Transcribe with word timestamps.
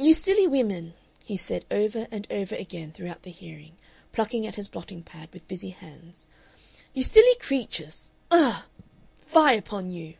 "You 0.00 0.14
silly 0.14 0.48
wimmin," 0.48 0.94
he 1.24 1.36
said 1.36 1.64
over 1.70 2.08
and 2.10 2.26
over 2.28 2.56
again 2.56 2.90
throughout 2.90 3.22
the 3.22 3.30
hearing, 3.30 3.76
plucking 4.10 4.44
at 4.48 4.56
his 4.56 4.66
blotting 4.66 5.04
pad 5.04 5.28
with 5.32 5.46
busy 5.46 5.70
hands. 5.70 6.26
"You 6.92 7.04
silly 7.04 7.36
creatures! 7.36 8.10
Ugh! 8.32 8.64
Fie 9.28 9.54
upon 9.56 9.92
you!" 9.92 10.14